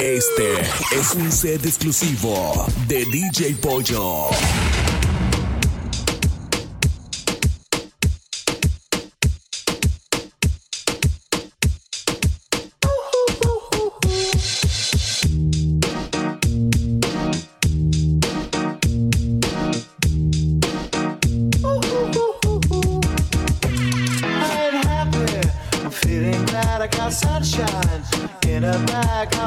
Este 0.00 0.60
es 0.92 1.14
un 1.14 1.30
set 1.30 1.64
exclusivo 1.64 2.66
de 2.88 3.04
DJ 3.04 3.54
Pollo. 3.60 4.28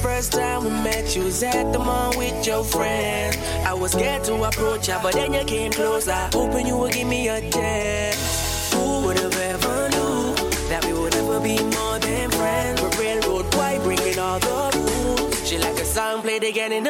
First 0.00 0.32
time 0.32 0.64
we 0.64 0.70
met? 0.70 1.14
You 1.14 1.24
was 1.24 1.42
at 1.42 1.72
the 1.72 1.78
mall 1.78 2.12
with 2.16 2.46
your 2.46 2.64
friends. 2.64 3.36
I 3.66 3.74
was 3.74 3.92
scared 3.92 4.24
to 4.24 4.34
approach 4.44 4.88
ya, 4.88 5.00
but 5.02 5.14
then 5.14 5.32
you 5.32 5.44
came 5.44 5.72
closer, 5.72 6.28
hoping 6.32 6.66
you 6.66 6.76
would 6.76 6.92
give 6.92 7.08
me 7.08 7.28
a 7.28 7.40
chance. 7.50 8.72
Who 8.74 9.04
would 9.04 9.18
have 9.18 9.36
ever 9.36 9.88
knew 9.88 10.34
that 10.68 10.84
we 10.86 10.92
would 10.92 11.14
ever 11.14 11.40
be 11.40 11.56
more 11.76 11.98
than 11.98 12.30
friends? 12.30 12.80
We're 12.82 12.98
railroad 12.98 13.50
boy 13.50 13.78
bringing 13.82 14.18
all 14.18 14.38
the 14.38 14.58
rules. 14.78 15.48
She 15.48 15.58
like 15.58 15.78
a 15.78 15.84
song 15.84 16.22
played 16.22 16.44
again 16.44 16.72
and 16.72 16.86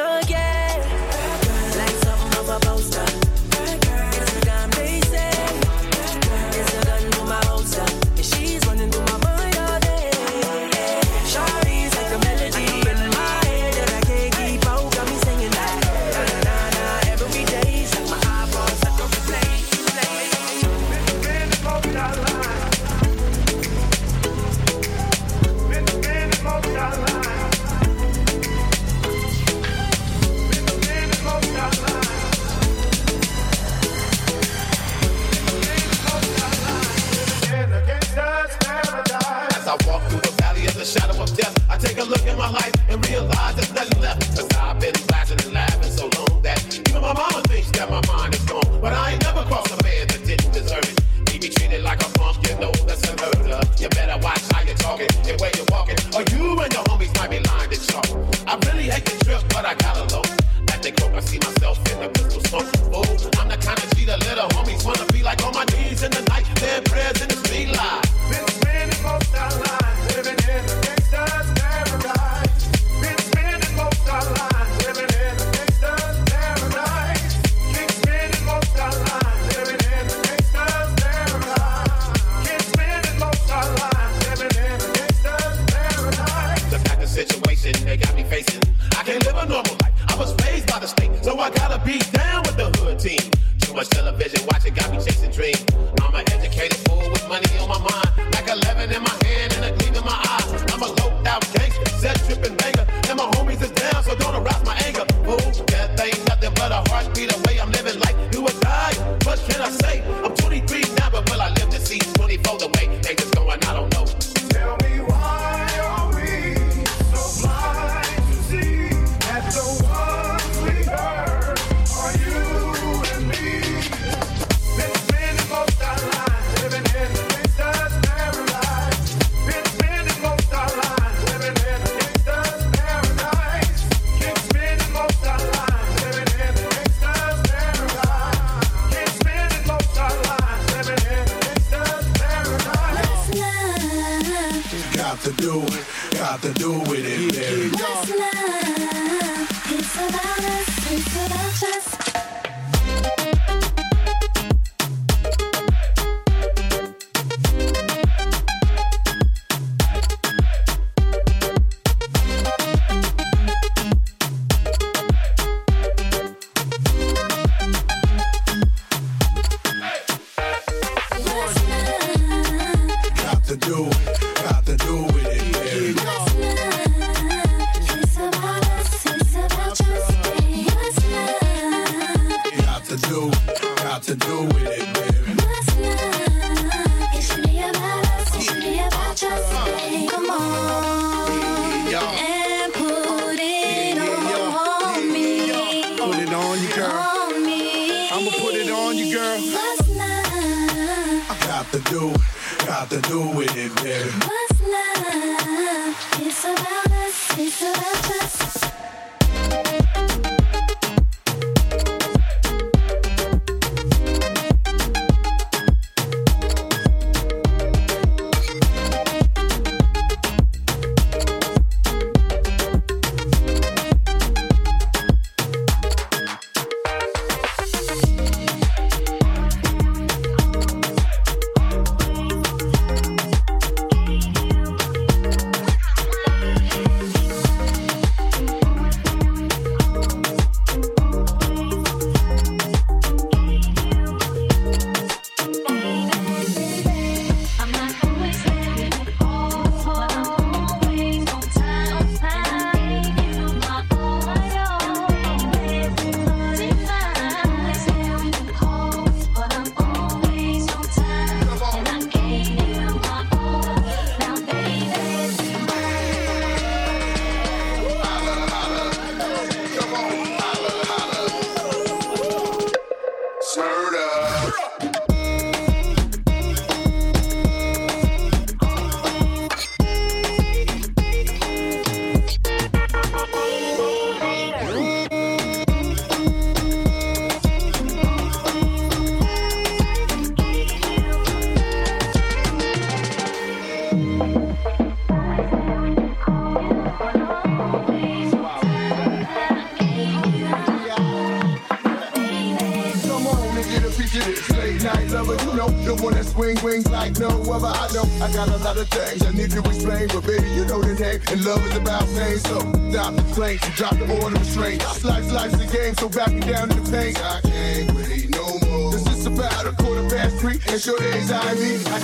one 306.11 306.23
that 306.23 306.31
swing 306.31 306.59
wings 306.63 306.91
like 306.91 307.19
no 307.19 307.29
other. 307.29 307.67
I 307.67 307.89
know 307.93 308.05
I 308.25 308.33
got 308.33 308.49
a 308.49 308.57
lot 308.59 308.77
of 308.77 308.89
things 308.89 309.25
I 309.25 309.33
need 309.33 309.51
to 309.51 309.61
explain, 309.61 310.09
but 310.09 310.27
baby, 310.27 310.49
you 310.51 310.65
know 310.67 310.81
the 310.83 310.95
name. 310.95 311.21
And 311.31 311.45
love 311.45 311.65
is 311.67 311.77
about 311.77 312.07
pain, 312.17 312.39
so 312.39 312.59
stop 312.91 313.15
the 313.15 313.25
flames 313.35 313.63
and 313.65 313.75
drop 313.75 313.95
the 313.99 314.23
order 314.23 314.37
of 314.37 314.43
restraint. 314.43 314.83
Life's 315.05 315.33
life's 315.33 315.61
a 315.61 315.67
game, 315.67 315.95
so 315.95 316.09
back 316.09 316.33
me 316.33 316.41
down 316.41 316.71
in 316.71 316.83
the 316.83 316.91
paint. 316.91 317.23
I 317.23 317.41
can't 317.41 317.93
wait 317.95 318.31
no 318.31 318.45
more. 318.67 318.93
This 318.93 319.07
is 319.07 319.27
about 319.27 319.67
a 319.67 319.73
quarter 319.73 320.09
past 320.09 320.37
three, 320.37 320.59
and 320.69 320.81
sure 320.81 320.99
days 320.99 321.31
I 321.31 321.55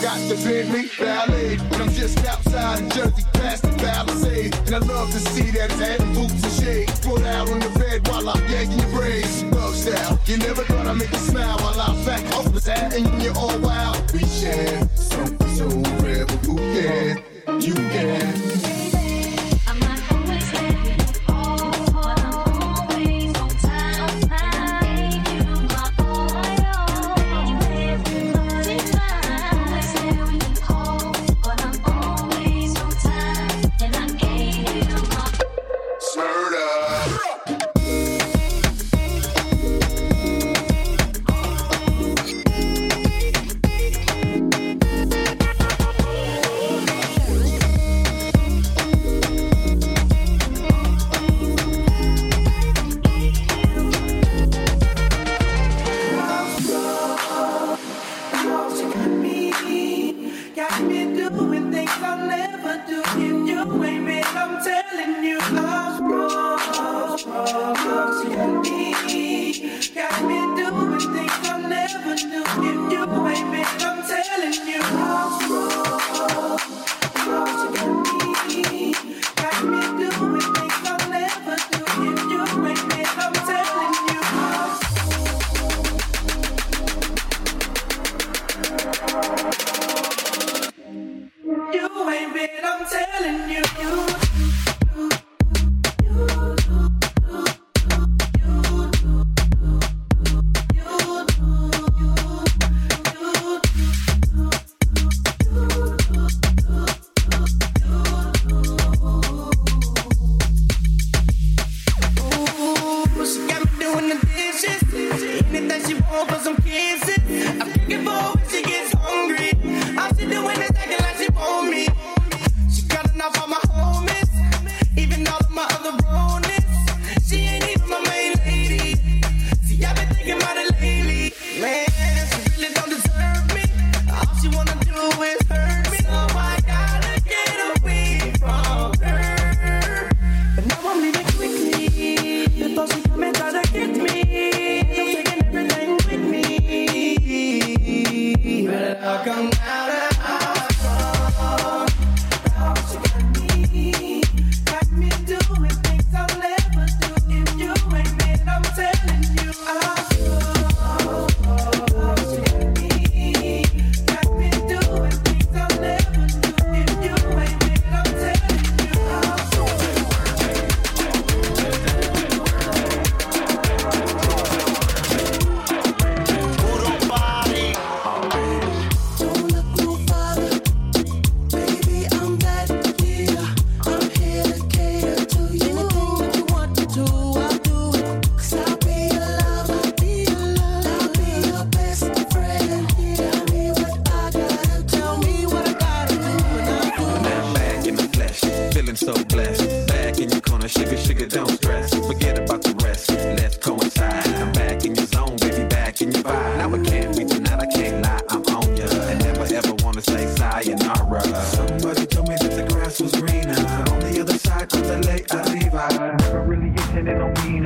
got 0.02 0.19
the 0.28 0.37
Bentley 0.45 0.90
Ballet, 0.99 1.54
and 1.54 1.83
I'm 1.83 1.90
just 1.90 2.25
outside 2.26 2.90
Jersey, 2.92 3.25
past 3.35 3.65
And 4.66 4.75
I 4.75 4.78
love 4.78 5.11
to 5.12 5.21
see 5.21 5.50
that 5.52 5.71
hat 5.73 6.00
and 6.00 6.14
boots 6.14 6.42
and 6.42 6.52
shades. 6.64 6.99
Pull 7.00 7.25
out 7.25 7.49
on 7.50 7.61
the 7.61 7.78
bed 7.78 8.09
while 8.09 8.28
I'm 8.28 8.50
yanking 8.50 8.78
your 8.80 8.90
braids. 8.90 9.45
Love 9.45 9.76
style, 9.76 10.18
you 10.26 10.38
never 10.38 10.62
thought 10.64 10.87
I'd 10.87 10.97
make 10.97 11.12
you 11.12 11.18
smile 11.18 11.56
while 11.59 11.80
I'm 11.80 12.04
back 12.04 12.23
the 12.52 12.61
side, 12.61 12.92
and 12.95 13.23
you're 13.23 13.37
all 13.37 13.59
wild. 13.61 14.11
We 14.12 14.25
share 14.25 14.88
something 14.97 15.49
so 15.54 15.68
rare, 16.02 16.26
but 16.26 16.45
who 16.47 16.56
can? 16.56 17.23
You 17.61 17.75
can. 17.75 18.46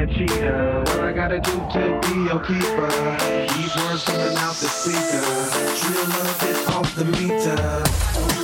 a 0.02 0.07
cheater. 0.07 0.83
What 0.87 1.00
I 1.00 1.12
gotta 1.12 1.40
do 1.40 1.52
to 1.52 2.00
be 2.02 2.14
your 2.25 2.40
keeper? 2.40 2.88
These 3.54 3.76
words 3.76 4.04
coming 4.04 4.37
out 4.38 4.54
the 4.54 4.69
speaker. 4.69 5.21
Drill 5.80 6.09
love 6.09 6.42
is 6.45 6.66
off 6.69 6.95
the 6.95 7.04
meter. 7.04 8.39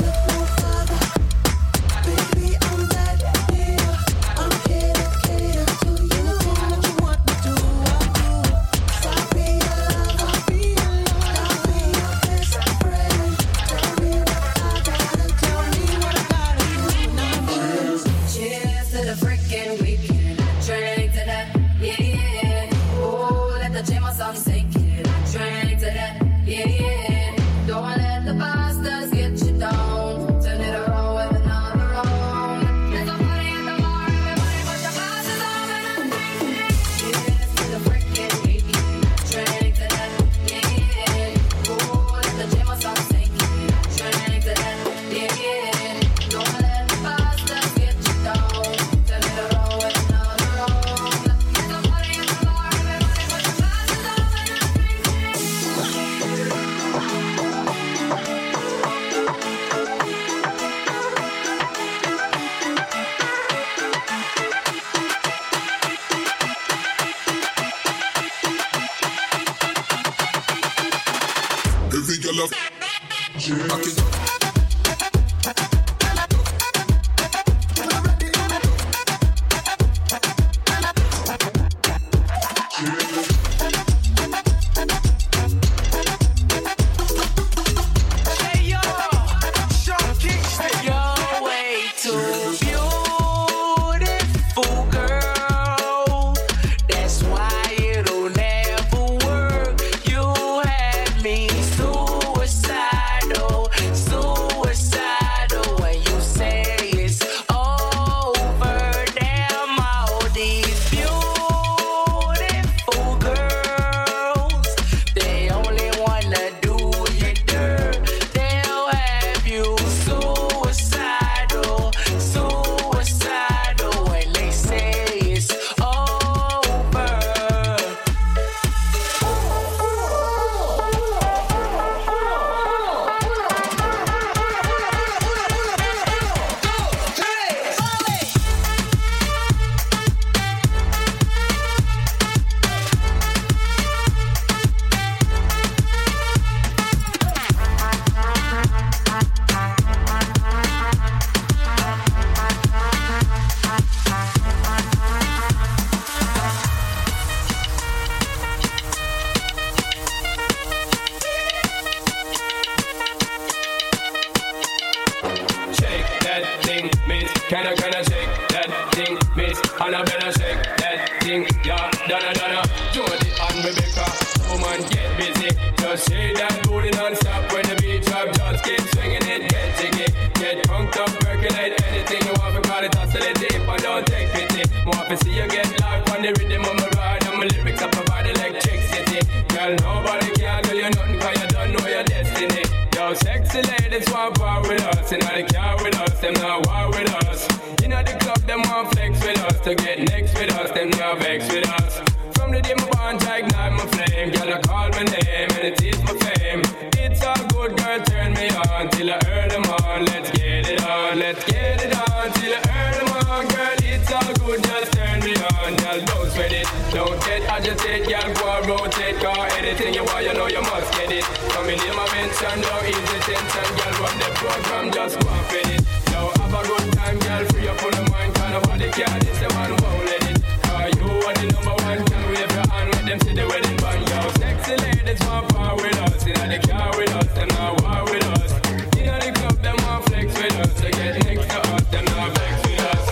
The 233.37 233.47
wedding 233.49 233.76
band, 233.76 234.09
yo. 234.09 234.21
Sexy 234.40 234.76
ladies 234.81 235.21
want 235.28 235.49
power 235.52 235.76
with 235.76 235.99
us, 236.09 236.26
inna 236.26 236.49
the 236.49 236.59
car 236.66 236.90
with 236.97 237.12
us, 237.12 237.28
them 237.37 237.49
not 237.49 237.83
war 237.83 238.02
with 238.09 238.25
us. 238.33 238.52
Inna 238.97 239.21
the 239.21 239.31
club, 239.37 239.57
them 239.61 239.76
want 239.85 240.05
flex 240.09 240.33
with 240.40 240.57
us. 240.57 240.73
They 240.81 240.90
get 240.90 241.21
next 241.25 241.47
to 241.52 241.61
us, 241.75 241.85
them 241.93 242.05
not 242.16 242.33
vex 242.33 242.57
with 242.64 242.81
us. 242.81 243.05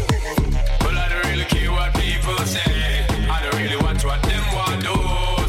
I 0.81 1.09
don't 1.13 1.25
really 1.29 1.45
care 1.45 1.71
what 1.71 1.93
people 1.95 2.39
say. 2.49 3.05
I 3.29 3.39
don't 3.45 3.57
really 3.61 3.77
watch 3.85 4.03
what 4.05 4.23
them 4.25 4.45
do. 4.81 4.97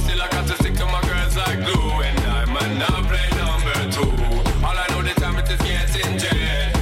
Still, 0.03 0.22
I 0.22 0.27
got 0.36 0.48
stick 0.60 0.75
to 0.75 0.86
my 0.91 1.01
girls 1.08 1.36
like 1.39 1.60
glue. 1.63 2.03
And 2.03 2.20
I 2.36 2.44
might 2.46 2.75
not 2.75 3.00
play 3.08 3.27
number 3.39 3.79
two. 3.96 4.12
All 4.60 4.75
I 4.75 4.86
know 4.91 5.01
the 5.08 5.15
time 5.15 5.39
it 5.39 5.48
is 5.48 5.62
getting. 5.63 6.20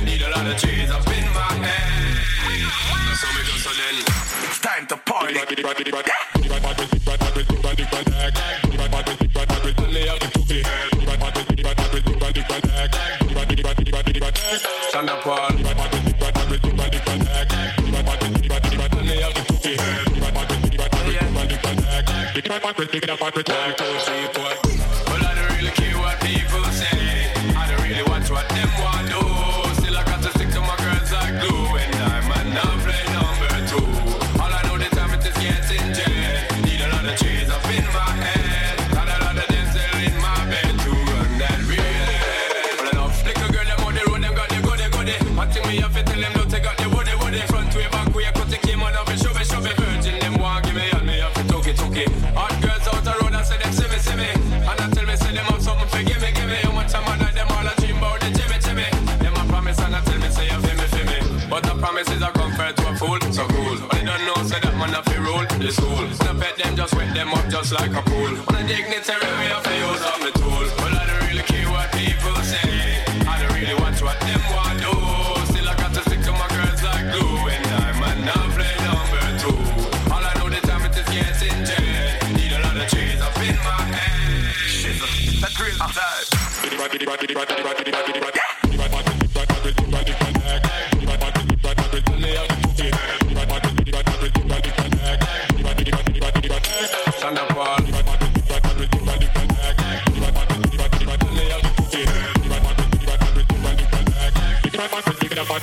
Need 0.06 0.22
a 0.26 0.30
lot 0.34 0.50
of 0.50 0.58
up 0.98 1.08
in 1.14 1.26
my 1.38 1.52
head. 1.62 2.18
So. 3.22 3.70
It's 4.50 4.60
time 4.60 4.88
to 4.88 4.98
party. 4.98 6.33
Well, 22.94 24.23
like 67.72 67.96
a 67.96 68.02
pool. 68.02 68.34
On 68.50 68.56
a 68.56 68.68
dignitary 68.68 69.32
way, 69.40 69.48
I 69.54 69.62
feel 69.64 69.88
use 69.88 70.04
up 70.04 70.20
my 70.20 70.32
tool. 70.32 70.68
Well, 70.84 70.96
I 71.00 71.06
don't 71.08 71.24
really 71.30 71.44
care 71.44 71.70
what 71.72 71.90
people 71.94 72.36
say. 72.44 73.00
I 73.24 73.40
don't 73.40 73.54
really 73.56 73.76
watch 73.80 74.02
what 74.02 74.20
them 74.20 74.44
want 74.52 74.80
do. 74.84 74.92
Still, 75.48 75.70
I 75.70 75.76
got 75.78 75.94
to 75.94 76.02
stick 76.02 76.22
to 76.28 76.32
my 76.34 76.48
girls 76.52 76.84
like 76.84 77.08
glue. 77.14 77.48
And 77.48 77.66
I 77.80 77.92
might 78.04 78.20
not 78.28 78.52
play 78.52 78.74
number 78.84 79.24
two. 79.40 79.56
All 80.12 80.20
I 80.20 80.34
know 80.40 80.50
the 80.50 80.60
time 80.68 80.84
it 80.84 80.98
is 80.98 81.08
getting 81.08 81.64
jet. 81.64 82.36
Need 82.36 82.52
a 82.52 82.60
lot 82.68 82.76
of 82.76 82.90
cheese 82.90 83.22
up 83.22 83.38
in 83.40 83.56
my 83.64 83.80
head. 83.96 84.54
Shit, 84.68 85.00
that 85.40 85.56
real 85.60 85.78
time. 85.78 86.04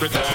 Let's 0.00 0.29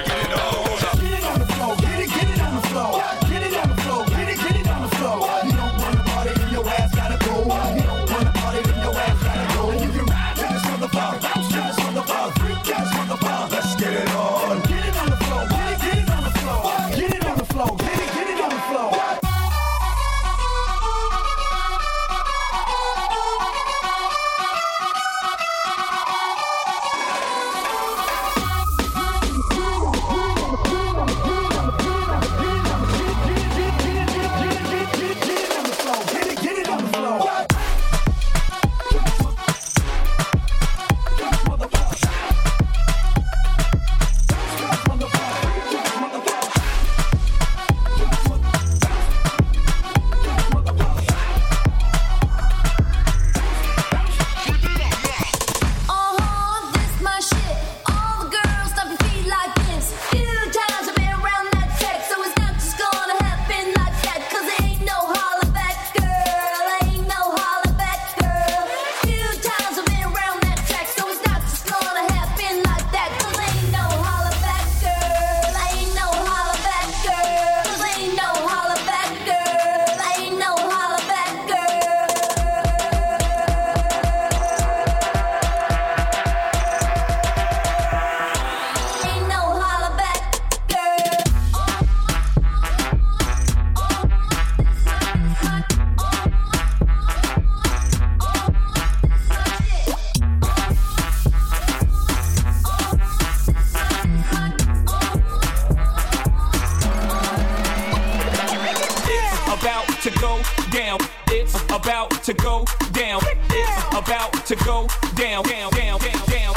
down. 115.15 115.43
Down, 115.43 115.43
down, 115.43 115.71
down, 115.71 115.99
down, 115.99 116.25
down, 116.27 116.55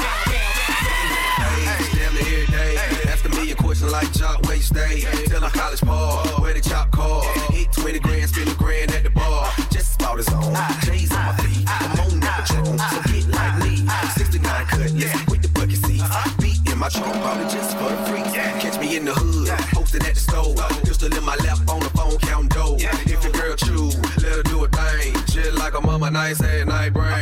a 3.82 3.90
like 3.90 4.12
Jock, 4.12 4.42
where 4.46 4.56
you 4.56 4.62
stay. 4.62 5.00
Tell 5.26 5.40
them 5.40 5.50
college 5.50 5.80
ball, 5.82 6.26
where 6.40 6.54
the 6.54 6.60
chop 6.60 6.90
call. 6.90 7.22
Hit 7.50 7.72
20 7.72 7.98
grand, 8.00 8.28
spend 8.28 8.48
a 8.48 8.54
grand 8.54 8.90
at 8.92 9.02
the 9.04 9.10
bar. 9.10 9.50
Just 9.70 10.00
about 10.00 10.16
his 10.18 10.28
own. 10.28 10.54
J's 10.84 11.12
on 11.12 11.24
my 11.26 11.36
feet. 11.36 11.64
I'm 11.66 12.00
on 12.00 12.20
that 12.20 12.46
patrol. 12.46 12.78
So 12.78 13.02
get 13.08 13.28
like 13.28 13.56
me. 13.62 13.86
69 14.16 14.66
cutlass 14.66 15.30
with 15.30 15.42
the 15.42 15.48
bucket 15.48 15.78
seats. 15.84 16.04
Beat 16.38 16.72
in 16.72 16.78
my 16.78 16.88
trunk, 16.88 17.14
probably 17.22 17.44
just 17.44 17.76
for 17.78 17.90
the 17.90 17.98
freaks. 18.08 18.32
Catch 18.32 18.80
me 18.80 18.96
in 18.96 19.04
the 19.04 19.14
hood, 19.14 19.48
posted 19.72 20.04
at 20.04 20.14
the 20.14 20.20
store. 20.20 20.54
Pistol 20.84 21.14
in 21.14 21.24
my 21.24 21.36
lap 21.36 21.58
on 21.68 21.80
the 21.80 21.90
phone, 21.90 22.18
counting 22.18 22.48
dough. 22.48 22.76
If 22.78 23.22
your 23.22 23.32
girl 23.32 23.56
chew, 23.56 23.90
let 24.22 24.36
her 24.36 24.42
do 24.42 24.64
a 24.64 24.68
thing. 24.68 25.14
Just 25.26 25.58
like 25.58 25.74
a 25.74 25.80
mama, 25.80 26.10
nice 26.10 26.42
at 26.42 26.66
night 26.66 26.92
brain. 26.92 27.17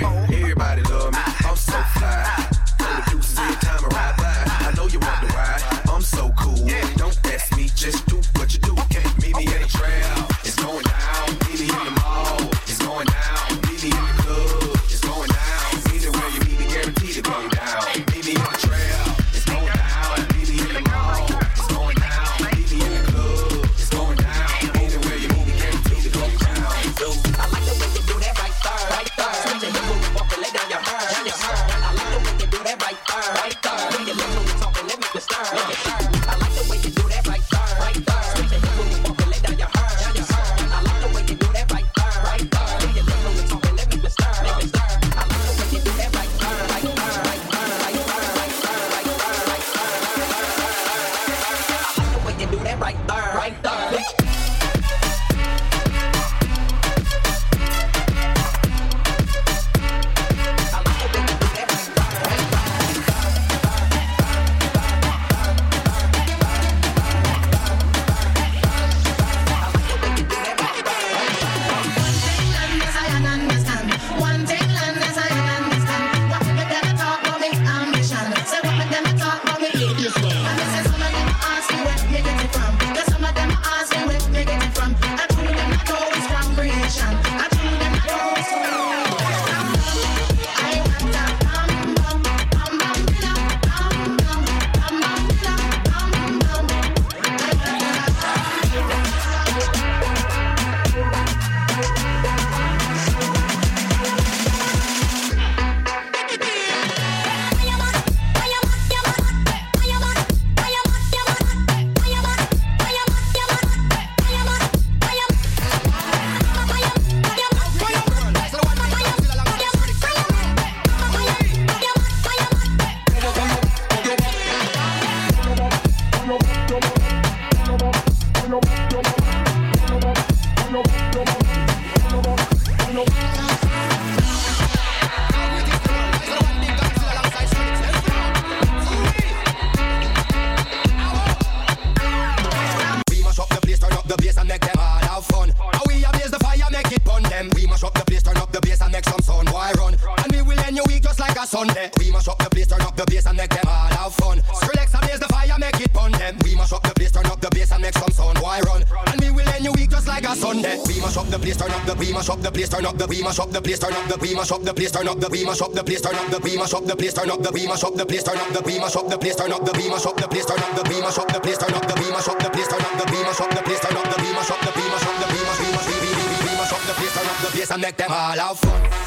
And 153.36 153.50
make 153.50 153.50
them 153.50 153.68
all 153.68 153.88
have 153.88 154.14
fun. 154.14 154.38
Skrillex 154.40 154.94
amaze 154.96 155.20
the 155.20 155.28
fire, 155.28 155.58
make 155.58 155.80
it 155.80 155.92
pun 155.92 156.12
them. 156.12 156.36
We 156.44 156.56
mash 156.56 156.72
up 156.72 156.82
the 156.82 156.94
place, 156.94 157.12
turn 157.12 157.26
up 157.26 157.40
the 157.40 157.50
bass 157.50 157.72
and 157.72 157.82
make 157.82 157.94
some 157.94 158.10
sound. 158.10 158.38
Why 158.38 158.60
run? 158.60 158.84
And 159.12 159.20
we 159.20 159.30
will 159.30 159.48
end 159.48 159.64
your 159.64 159.74
week 159.74 159.90
just 159.90 160.06
like 160.06 160.24
a 160.24 160.34
Sunday. 160.34 160.80
We 160.86 161.00
mash 161.00 161.16
up 161.16 161.26
the 161.26 161.38
place, 161.38 161.56
turn 161.56 161.70
up 161.70 161.84
the 161.86 161.94
we 161.94 162.12
mash 162.12 162.28
up 162.28 162.40
the 162.40 162.50
place, 162.50 162.68
turn 162.68 162.86
up 162.86 162.96
the 162.96 163.06
we 163.06 163.22
mash 163.22 163.38
up 163.38 163.50
the 163.50 163.60
place, 163.60 163.78
turn 163.78 163.94
up 163.94 164.08
the 164.08 164.16
we 164.18 164.34
mash 164.34 164.50
up 164.50 164.62
the 164.62 164.74
place, 164.74 164.90
turn 164.90 165.06
up 165.06 165.18
the 165.20 165.28
we 165.28 165.44
mash 165.44 165.60
up 165.60 165.72
the 165.74 165.84
place, 165.84 166.02
turn 166.02 166.10
up 166.10 166.30
the 166.32 166.40
we 166.40 166.56
mash 166.56 166.72
up 166.72 166.84
the 166.86 166.96
place, 166.96 167.14
turn 167.14 167.30
up 167.30 167.42
the 167.42 167.52
we 167.52 167.66
mash 167.66 167.84
up 167.84 167.94
the 167.94 168.06
place, 168.06 168.24
turn 168.24 168.40
up 168.40 168.54
the 168.56 168.72
we 168.72 168.78
mash 168.78 168.96
up 168.96 169.04
the 169.06 169.18
place, 169.18 169.36
turn 169.36 169.52
up 169.52 169.64
the 169.66 169.72
we 169.76 169.90
mash 169.90 170.06
up 170.06 170.16
the 170.16 170.28
place, 170.28 170.46
turn 170.46 170.62
up 170.62 170.72
the 170.76 170.82
we 170.86 171.00
mash 171.00 171.16
up 171.18 171.28
the 171.28 171.40
place, 171.40 171.58
turn 171.58 171.74
up 171.74 171.84
the 171.84 171.94
we 172.00 172.10
mash 172.12 172.28
up 172.28 172.38
the 172.38 172.50
place, 172.50 172.68
turn 172.68 172.84
up 172.86 172.96
the 172.96 173.04
we 173.12 173.18
mash 173.26 173.40
up 173.40 173.50
the 173.50 173.62
place, 173.62 173.80
turn 173.80 173.96
up 173.96 174.06
the 174.06 174.16
we 174.22 174.32
mash 174.32 174.50
up 174.50 174.60
the 174.64 174.72
we 174.72 174.84
mash 174.88 175.06
up 175.06 175.16
the 175.20 175.26
we 175.28 175.38
mash 175.44 175.60
we 175.60 175.68
mash 175.76 175.86
we 175.86 175.96
we 176.02 176.10
we 176.16 176.36
we 176.46 176.52
mash 176.56 176.72
up 176.72 176.82
the 176.88 176.94
place, 176.94 177.14
turn 177.14 177.26
up 177.26 177.38
the 177.42 177.50
place 177.52 177.70
and 177.70 177.82
make 177.82 177.96
them 177.96 178.10
all 178.10 178.38
have 178.38 178.58
fun. 178.58 179.05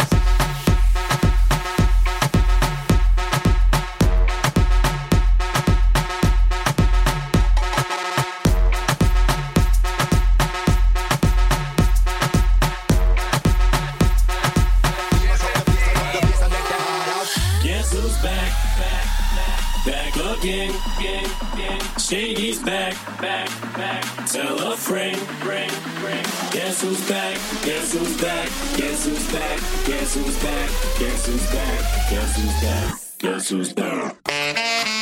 Shady's 22.10 22.58
back, 22.64 22.96
back, 23.22 23.48
back. 23.78 24.04
Tell 24.26 24.74
a 24.74 24.76
friend, 24.76 25.16
friend, 25.16 25.72
friend. 25.72 26.26
Guess 26.52 26.82
who's 26.82 27.08
back? 27.08 27.36
Guess 27.64 27.94
who's 27.94 28.20
back? 28.20 28.48
Guess 28.76 29.06
who's 29.06 29.32
back? 29.32 29.60
Guess 29.86 30.16
who's 30.16 30.42
back? 30.42 30.70
Guess 30.98 31.28
who's 31.28 31.52
back? 31.52 32.10
Guess 32.10 32.36
who's 32.36 32.62
back? 32.64 33.00
Guess 33.20 33.50
who's 33.50 33.74
back? 33.74 34.16
And 34.28 34.99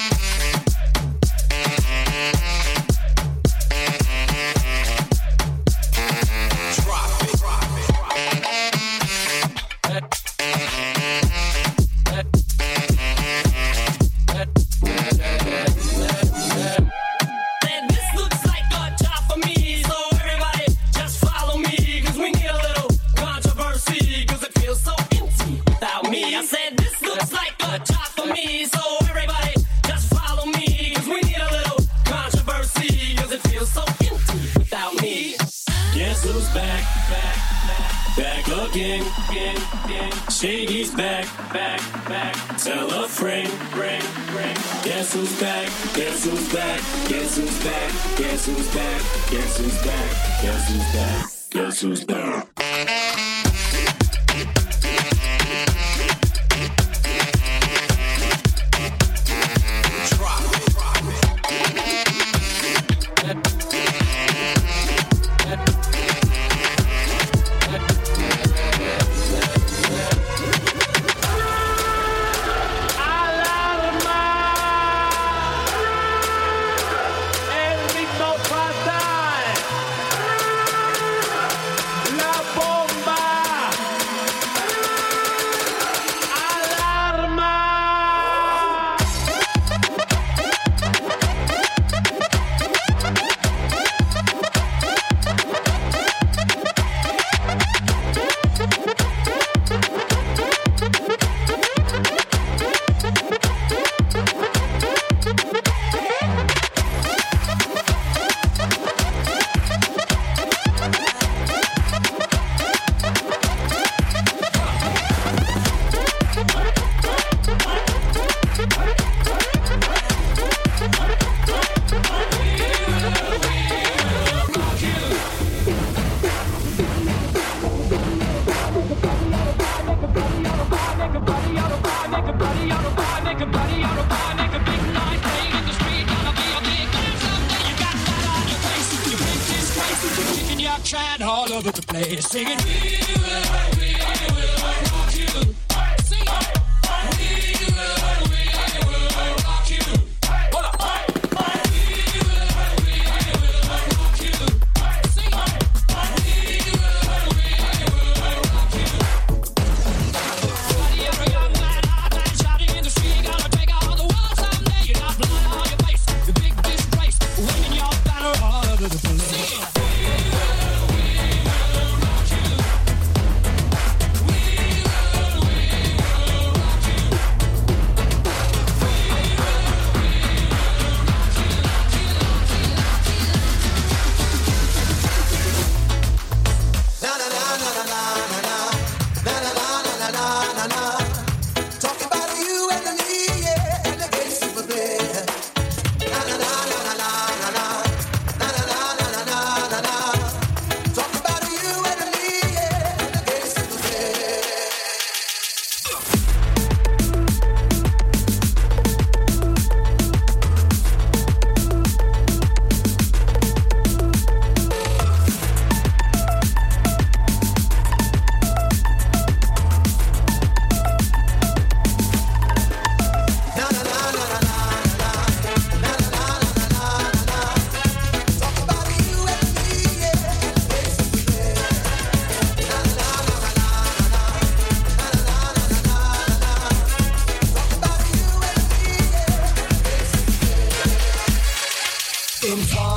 singing. 142.15 142.96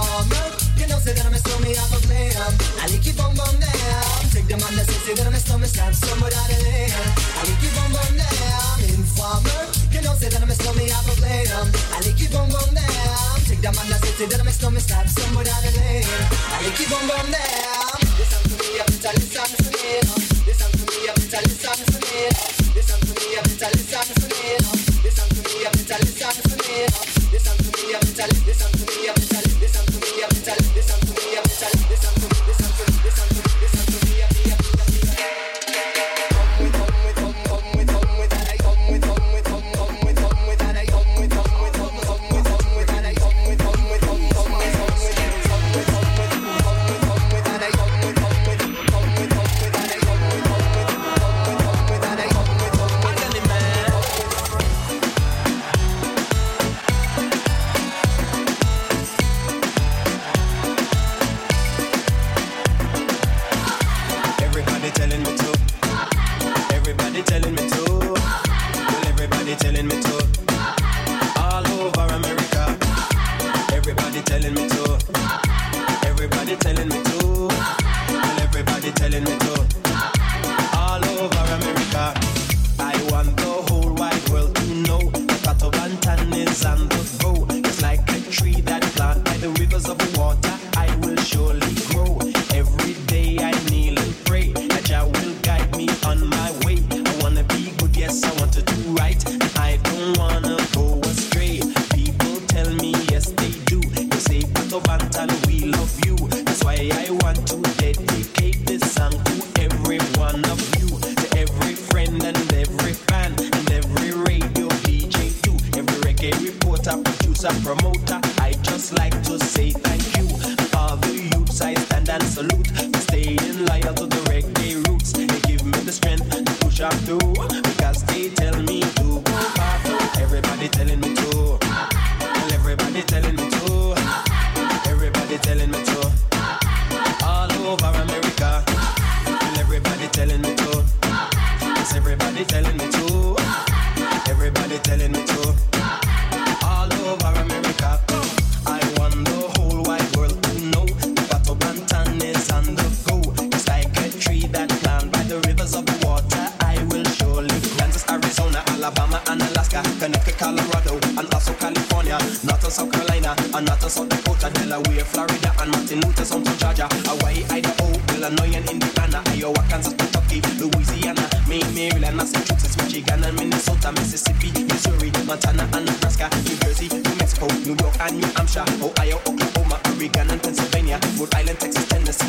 moment 0.01 0.55
You 0.77 0.87
know, 0.89 0.99
say 0.99 1.13
that 1.13 1.27
I'm 1.27 1.35
a 1.35 1.41
stormy, 1.41 1.77
I 1.77 1.85
was 1.93 2.05
man 2.09 2.33
I 2.81 2.87
like 2.89 3.05
you 3.05 3.15
bum 3.15 3.35
bum 3.37 3.55
down 3.61 4.21
Take 4.33 4.49
them 4.49 4.63
on 4.63 4.73
the 4.77 4.85
say 4.85 5.15
that 5.15 5.27
I'm 5.27 5.35
a 5.35 5.41
stormy, 5.41 5.67
stab 5.67 5.95
somewhere 5.95 6.33
out 6.33 6.51
of 6.51 6.61
there 6.65 6.89
I 6.89 7.41
like 7.45 7.63
you 7.63 7.71
bum 7.77 7.91
bum 7.93 8.13
down 8.17 8.79
Informer 8.89 9.63
You 9.93 10.01
know, 10.03 10.15
say 10.17 10.29
that 10.33 10.43
I'm 10.43 10.51
a 10.51 10.57
stormy, 10.57 10.89
I 10.89 10.99
was 11.05 11.21
man 11.21 11.47
I 11.49 11.99
like 12.01 12.19
you 12.21 12.29
bum 12.33 12.49
bum 12.49 12.71
down 12.73 13.37
Take 13.45 13.61
them 13.61 13.77
on 13.77 13.87
the 13.89 13.99
say 14.01 14.27
that 14.27 14.41
I'm 14.41 14.49
a 14.49 14.53
stormy, 14.53 14.81
stab 14.81 15.09
somewhere 15.09 15.49
out 15.49 15.65
of 15.65 15.75
there 15.75 16.05
I 16.05 16.57
like 16.65 16.79
you 16.81 16.89
bum 16.89 17.05
bum 17.09 17.27
down 17.29 17.99
Listen 18.17 18.43
to 18.49 18.55
me, 18.61 18.81
I 18.81 18.85
better 18.89 19.13
listen 19.17 19.49
to 19.49 19.71
me 19.81 19.93
Listen 20.47 20.71
to 20.77 20.85
me, 20.89 20.99
I 21.09 21.13
better 21.17 21.41
listen 21.45 21.79
to 21.89 21.99
me 22.05 22.29
Listen 22.77 23.01
to 23.01 23.13
me, 23.17 23.29
I 23.37 23.43
better 23.45 23.71
listen 23.77 24.07
to 24.13 24.27
me 24.29 24.61
Listen 25.05 25.29
to 25.29 25.41
me, 25.41 25.57
I 25.65 25.71
better 25.73 25.99
listen 26.05 26.37
to 26.37 26.57
me 26.61 26.77
Listen 27.33 27.57
to 27.57 27.71
me, 27.77 27.95
I 27.95 28.01
better 28.01 28.27
listen 28.45 28.71
to 28.73 28.85
me 28.87 29.50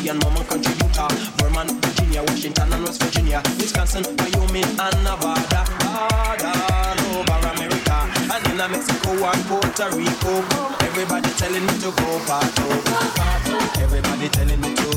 And 0.04 0.20
Country, 0.20 0.74
Utah, 0.82 1.08
Vermont, 1.38 1.70
Virginia, 1.84 2.24
Washington, 2.24 2.72
and 2.72 2.82
West 2.82 3.00
Virginia, 3.00 3.40
Wisconsin, 3.56 4.02
Wyoming, 4.18 4.64
and 4.64 4.98
Nevada, 5.04 5.62
all 5.86 6.98
over 7.14 7.38
America, 7.54 8.10
and 8.34 8.46
in 8.50 8.56
Mexico 8.58 9.12
and 9.12 9.44
Puerto 9.46 9.86
Rico. 9.94 10.42
Everybody 10.82 11.30
telling 11.38 11.64
me 11.64 11.72
to 11.78 11.90
go 11.94 12.18
parto, 12.26 12.66
go. 12.82 13.80
Everybody 13.80 14.28
telling 14.28 14.60
me 14.60 14.74
to. 14.74 14.90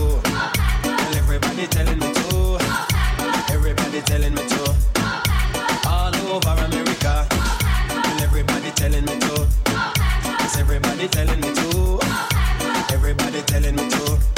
Well, 0.84 1.16
everybody 1.16 1.68
telling 1.68 2.00
me 2.00 2.12
to. 2.12 2.58
Everybody 3.54 4.02
telling 4.02 4.34
me 4.34 4.42
to. 4.42 4.76
All 5.88 6.16
over 6.34 6.66
America. 6.66 7.28
Everybody 8.26 8.72
telling 8.72 9.06
me 9.06 9.20
to. 9.20 9.48
Yes, 9.70 10.58
everybody 10.58 11.08
telling 11.08 11.40
me 11.42 11.54
to. 11.54 12.00
Everybody 12.92 13.42
telling 13.44 13.76
me 13.76 13.88
to. 13.88 14.35